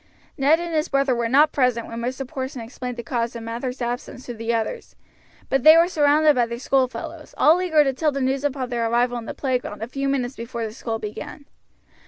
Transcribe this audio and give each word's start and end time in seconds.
Ned 0.35 0.59
and 0.59 0.73
his 0.73 0.87
brother 0.89 1.13
were 1.13 1.29
not 1.29 1.51
present 1.51 1.85
when 1.85 1.99
Mr. 1.99 2.27
Porson 2.27 2.59
explained 2.61 2.97
the 2.97 3.03
cause 3.03 3.35
of 3.35 3.43
Mather's 3.43 3.83
absence 3.83 4.25
to 4.25 4.33
the 4.33 4.51
others, 4.51 4.95
but 5.47 5.61
they 5.61 5.77
were 5.77 5.87
surrounded 5.87 6.33
by 6.33 6.47
their 6.47 6.57
schoolfellows, 6.57 7.35
all 7.37 7.61
eager 7.61 7.83
to 7.83 7.93
tell 7.93 8.11
the 8.11 8.19
news 8.19 8.43
upon 8.43 8.69
their 8.69 8.89
arrival 8.89 9.19
in 9.19 9.25
the 9.25 9.35
playground 9.35 9.83
a 9.83 9.87
few 9.87 10.09
minutes 10.09 10.35
before 10.35 10.65
the 10.65 10.73
school 10.73 10.97
began. 10.97 11.45